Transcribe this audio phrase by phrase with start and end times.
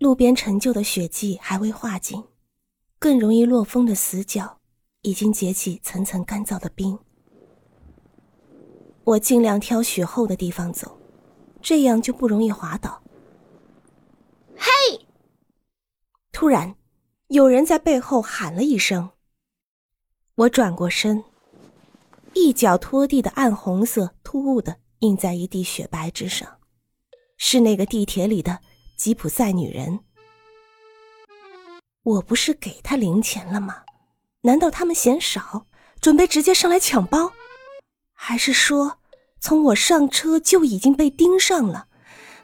[0.00, 2.24] 路边陈旧的血迹还未化尽，
[2.98, 4.58] 更容易落风的死角
[5.02, 6.98] 已经结起层层干燥的冰。
[9.04, 10.98] 我尽量挑雪厚的地方走，
[11.60, 13.02] 这样就不容易滑倒。
[14.56, 14.70] 嘿！
[16.32, 16.74] 突然，
[17.28, 19.10] 有人在背后喊了一声。
[20.34, 21.22] 我转过身，
[22.32, 26.56] 一脚拖地的暗红色突兀的印在一地雪白之上，
[27.36, 28.60] 是那个地铁里的
[29.00, 30.00] 吉普赛女人。
[32.02, 33.76] 我不是给他零钱了吗？
[34.42, 35.66] 难道他们嫌少，
[36.02, 37.32] 准备直接上来抢包？
[38.12, 38.98] 还是说，
[39.40, 41.88] 从我上车就已经被盯上了，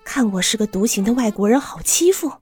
[0.03, 2.41] 看我是个独行的外国人，好欺负？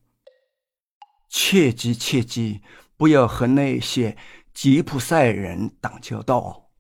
[1.29, 2.63] 切记切记，
[2.97, 4.17] 不要和那些
[4.53, 6.71] 吉普赛人打交道。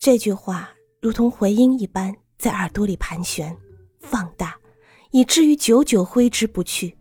[0.00, 3.56] 这句话如同回音一般在耳朵里盘旋、
[4.00, 4.51] 放大，
[5.12, 6.96] 以至于久久挥之不去。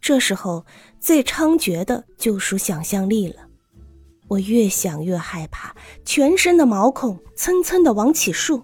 [0.00, 0.64] 这时候
[1.00, 3.48] 最猖獗的就属想象力了。
[4.28, 8.62] 我越想越害怕，全身的毛孔蹭蹭的往起竖。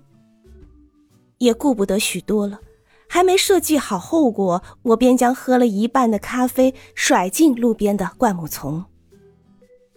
[1.39, 2.61] 也顾不得许多了，
[3.09, 8.85] 还没设计好后果，我便将喝了一半的咖啡甩进路边的灌木丛，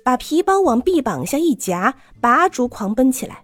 [0.04, 3.44] 把皮包往臂膀下一夹，拔足狂奔起来。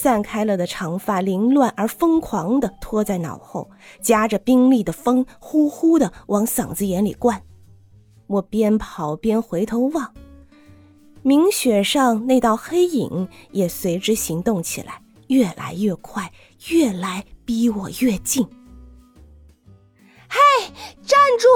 [0.00, 3.68] 散开了的长发凌乱而疯狂的拖在脑后，
[4.00, 7.42] 夹着冰厉的风，呼呼的往嗓子眼里灌。
[8.28, 10.14] 我边跑边回头望。
[11.22, 16.30] 明雪上那道黑影也随之行动起来，越来越快，
[16.68, 18.44] 越来逼我越近。
[20.28, 20.38] 嘿，
[21.04, 21.48] 站住！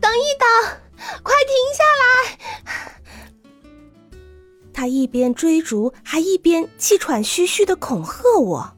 [0.00, 0.80] 等一等，
[1.22, 2.38] 快停下来！
[4.84, 8.76] 他一边追逐，还一边气喘吁吁的恐吓我。